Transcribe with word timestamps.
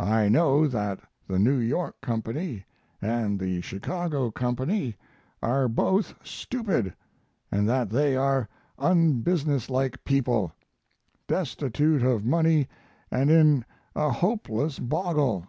I 0.00 0.28
know 0.28 0.66
that 0.66 0.98
the 1.28 1.38
New 1.38 1.56
York 1.58 2.00
company 2.00 2.64
and 3.00 3.38
the 3.38 3.60
Chicago 3.60 4.32
company 4.32 4.96
are 5.40 5.68
both 5.68 6.16
stupid, 6.26 6.92
and 7.52 7.68
that 7.68 7.90
they 7.90 8.16
are 8.16 8.48
unbusinesslike 8.80 10.02
people, 10.04 10.52
destitute 11.28 12.02
of 12.02 12.24
money 12.24 12.66
and 13.08 13.30
in 13.30 13.64
a 13.94 14.10
hopeless 14.10 14.80
boggle." 14.80 15.46